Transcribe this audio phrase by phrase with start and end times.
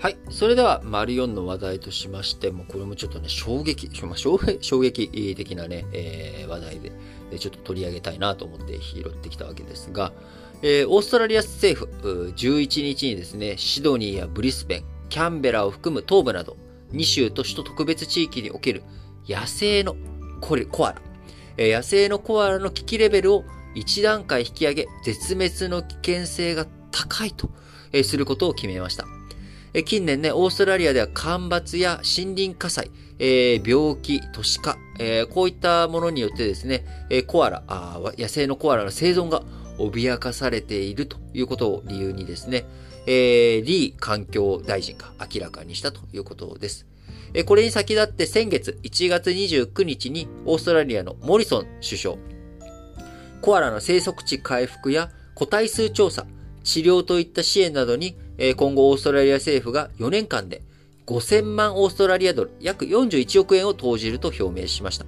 [0.00, 0.16] はい。
[0.30, 4.38] それでは、丸4の話題としまして、もこれもちょっとね、衝撃、まあ、衝
[4.80, 6.90] 撃的なね、えー話題で、
[7.38, 10.14] ちょっと取り上げたいなと思って拾ってきたわけですが、
[10.62, 16.56] えーオーストラリア政府、11日にですね、シドニーやブリスベン、キャンベラを含む東部など、
[16.94, 18.82] 2州と首都特別地域における
[19.28, 19.96] 野生の
[20.40, 21.02] コリコアラ、
[21.58, 23.44] えー野生のコアラの危機レベルを
[23.76, 27.50] 1段階引き上げ、絶滅の危険性が高いと、
[27.92, 29.19] えーすることを決めました。
[29.72, 39.42] 近年ね、オーストラリアでは干ばつや森林火災、えー病気、都市化、えーこういったものによってですね、えーコアラあ、野生のコアラの生存が
[39.78, 42.66] 脅かされているということを理由にですね、
[43.06, 46.88] えーリー環境大臣が明らかにしたということです。
[47.32, 52.16] えーこれに先立って先月1月29日にオーストラリアのモリソン首相、
[53.40, 56.26] コアラの生息地回復や個体数調査、
[56.62, 58.16] 治療といった支援などに、
[58.56, 60.62] 今後オーストラリア政府が4年間で
[61.06, 65.06] 5000万オーストラリアドル、約41億円を投じると表明しました。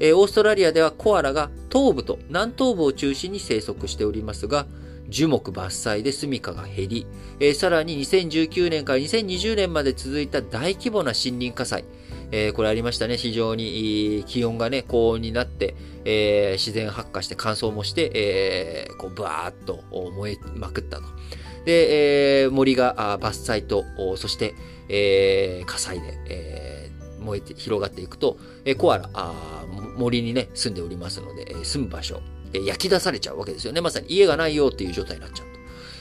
[0.00, 4.66] オーストラリアではコアラが東部と南東部を中心に生息しておりますが、
[5.08, 7.06] 樹木伐採で住処が減り、
[7.54, 11.84] さらに2019年から2020年まで続いた大規模な森林火災、
[12.32, 13.16] えーこれありましたね。
[13.16, 15.74] 非常に気温がね、高温になって、
[16.04, 19.82] えー自然発火して乾燥もして、えーこう、バーっと
[20.12, 21.04] 燃えまくったと。
[21.64, 23.84] で、えー森が伐採と、
[24.16, 24.54] そして、
[24.88, 29.64] えー火災で、えー燃えて広がっていくと、えーコアラあ
[29.96, 32.20] 森にね、住んでおりますので、えー住む場所、
[32.52, 33.80] えー焼き出されちゃうわけですよね。
[33.80, 35.46] まさに家がないよっていう状態になっちゃう。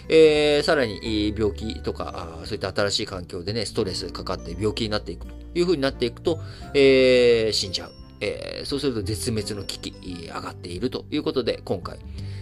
[0.09, 6.39] えーさらに病気とか、そういった新しい環境でね、ストレスかかって病気になっていくという風になっていくと、
[6.73, 7.91] えー死んじゃう。
[8.21, 11.99] えーそうすると絶滅の危機、上がっているということで、今回、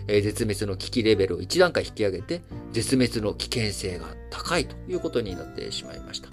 [0.07, 6.29] えー絶滅の危機レベルを1段階引き上げて、絶滅の危険性が高いということになってしまいました。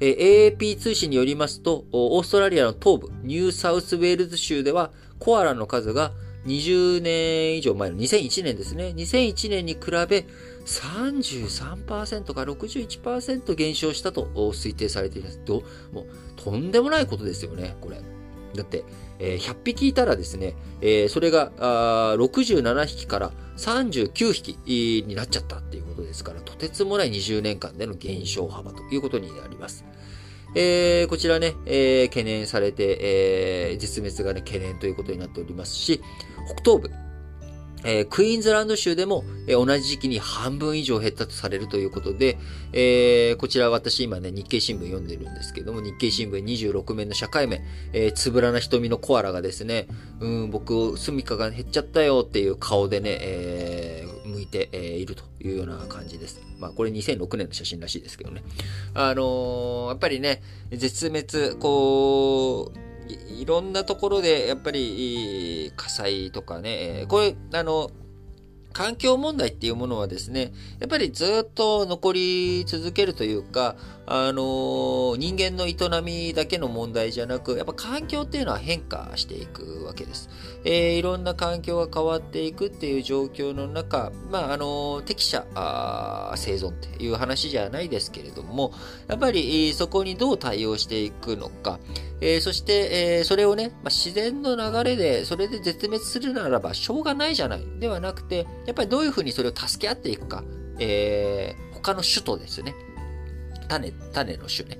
[0.00, 6.12] えー AAP 通信によりますと、オーストラリアの東部、ニューサウスウェールズ州では、コアラの数が
[6.48, 8.94] 20年以上前の2001年ですね。
[8.96, 10.26] 2001年に比べ
[10.64, 15.40] 33%から61%減少したと推定されています。
[15.44, 18.00] どもうとんでもないことですよね、これ。
[18.54, 18.84] だって、
[19.18, 29.84] えー100匹いたらですね、えーそれがあ67匹から39匹になっちゃったっていうことですから、とてつもない20年間での減少幅ということになります。
[30.54, 36.00] えーこちらね、えー懸念されて、えー絶滅がね、懸念ということになっておりますし、
[36.46, 36.90] 北東部、
[37.84, 42.38] えークイーンズランド州でも、えー同じ時期に半分以上減ったとされるということで、
[42.72, 47.60] えーこちら私今ね、日経新聞読んでるんですけども、日経新聞26面の社会面、
[47.92, 49.86] えーつぶらな瞳のコアラがですね、
[50.20, 56.40] うん、僕、住処が減っちゃったよっていう顔でね、えー向いて、えーいるというような感じです。
[56.58, 58.42] まあ、これ2006年の写真らしいですけどね。
[58.94, 62.88] あのーやっぱりね、絶滅、こう、
[63.32, 67.90] いろんなところで、やっぱり、火災とかね、これ、あの、
[68.78, 73.74] 環境問題っていうものはですね、やっぱりずっと残り続けるというか、
[74.06, 80.30] あの人間の営みだけの問題じゃなく、やっぱ環境っていうのは変化していくわけです。
[80.64, 85.44] えーいろんな環境が変わっていくっていう状況の中、まあ、あの適者
[86.36, 88.72] 生存っていう話じゃないですけれども、
[89.08, 91.80] やっぱりそこにどう対応していくのか、
[92.20, 97.64] えーそして、えーそれをね、まあ、自然の流れで、それで絶滅するならば、しょうがないじゃない。
[97.78, 100.44] ではなくて、やっぱりどういうふうにそれを助け合っていくか、
[100.78, 102.74] えー他の種とですね、
[103.68, 104.78] 種、種の種ね。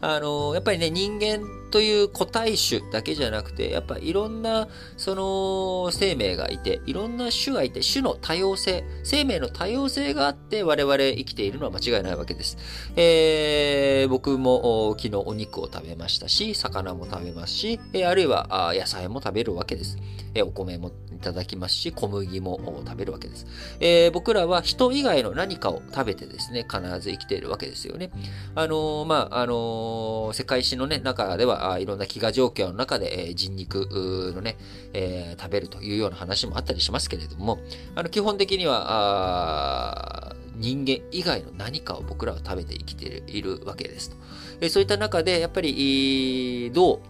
[0.00, 1.40] あのやっぱりね、人間
[1.72, 12.56] という個体種だけじゃなくて、やっぱいろんな、その、生命がいて、いろんな種がいて、種の多様性、生命の多様性があって、我々生きているのは間違いないわけです。
[12.96, 19.96] えー僕も昨日お肉を食べましたし、魚も食べますし、えーあるいは野菜も食べるわけです。
[20.34, 23.46] えーお米もいただきますし、小麦も食べるわけです。
[23.80, 28.10] えー僕らは人以外の何かを食べてですね、必ず生きているわけですよね。
[28.54, 34.56] あのーまあ、あのー世界史のね、中では、あいろんな飢餓状況の中で、え人肉のね、
[34.92, 37.58] え食べるというような話もあったりしますけれども、
[37.94, 44.16] あの、基本的には、人間以外の何かを僕らは食べて生きているわけですと。
[44.60, 47.00] えそういった中で、やっぱり、どう、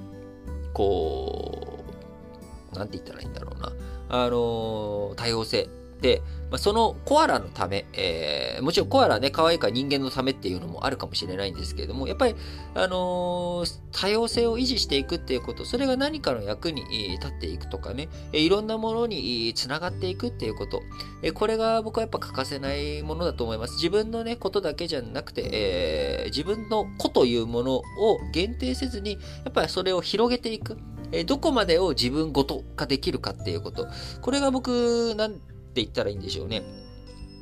[0.72, 1.84] こ
[2.72, 3.72] う、なんて言ったらいいんだろうな。
[4.08, 5.68] あの多様性。
[6.02, 6.20] で、
[6.50, 12.34] まあ、そのコアラのため、えー、もちろんコアラね、可愛いから人間のためっていうのもあるかもしれないんですけれども、やっぱり、
[12.74, 16.82] あのー、多様性を維持していくっていうこと、それが何かの役に
[17.12, 20.82] 立っていくとかね、いろんなものにつながっていくっていうこと、
[21.32, 23.76] これが僕はやっぱ欠かせないものだと思います。
[23.76, 27.84] 自分のね、ことだけじゃなくて、えー、自分の子というものを
[28.32, 29.18] 限定せずに、や
[29.50, 30.76] っぱりそれを広げていく。
[31.26, 33.86] どこまでを自分ごと化できるかっていうこと。
[34.22, 35.40] これが僕、なん
[35.80, 36.62] 言ったらいいんでしょうね。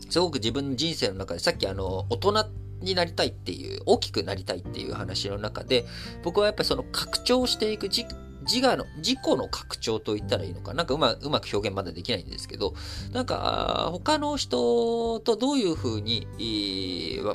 [0.08, 2.46] すごく自分の人生の中で、さっきあの、大人
[2.80, 5.84] になりたいっていう、大きくなりたいっていう話の中で、
[6.22, 7.88] 僕はやっぱりその拡張していく、
[8.42, 10.74] 自我の、自己の拡張と言ったらいいのか。
[10.74, 12.74] なんかうまうまく表現まだできないんですけど、
[13.12, 16.26] なんか、他の人とどういうふうに、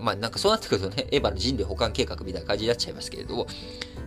[0.01, 3.47] まあなんかそうなってくるとね、エヴァの人類保管計画みたいな感じになっちゃいますけれども、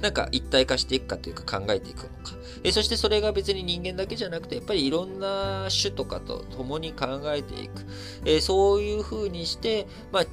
[0.00, 2.36] なんか一体化していくかというか考えていくのか。
[2.64, 7.84] えそしてそれが別に人間だけじゃなくて、やっぱりいろんな種とかと共に考えていく。
[8.24, 10.24] えそういうふうにして、まあ、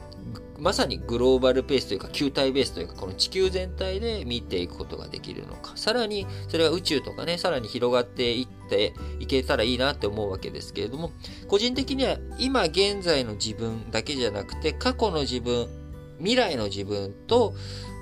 [0.57, 5.73] まさにグローバルペースというか球体ベースというかこの地球全体で見ていくことができるのか。
[5.75, 11.11] さらにそれが宇宙とかね、さらに広がっていっていけたらいいなって思うわけですけれども、
[11.47, 15.67] 個人的には今現在の自分だけじゃなくて過去の自分、
[16.19, 17.53] 未来の自分と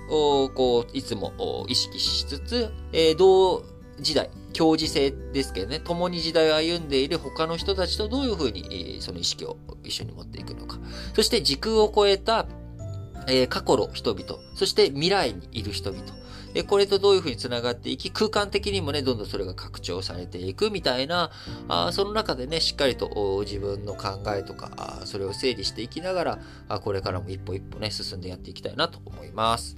[0.10, 3.64] こう、いつも意識しつつ、え、同
[4.00, 10.80] 時代、共時性ですけどね、共に時代を歩んでいる他の人たちとどういうふうに、その意識を一緒に持っていくのか。
[11.16, 12.46] そして時空を超えた、
[13.28, 16.24] え、過去の人々、そして未来にいる人々。
[16.56, 21.32] えこれとどういうふうに繋がっていき、空間的にもね、どんどんそれが拡張されていくみたいな、
[21.68, 29.78] あその中でね、しっかりと自分の考えとか、あそれを整理していきながらあ、これからも一歩一歩ね、進んでやっていきたいなと思います。